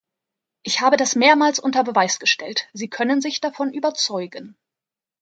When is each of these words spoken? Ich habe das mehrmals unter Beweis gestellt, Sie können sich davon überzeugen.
Ich 0.63 0.81
habe 0.81 0.97
das 0.97 1.13
mehrmals 1.15 1.59
unter 1.59 1.83
Beweis 1.83 2.17
gestellt, 2.17 2.67
Sie 2.73 2.87
können 2.89 3.21
sich 3.21 3.39
davon 3.39 3.71
überzeugen. 3.71 4.57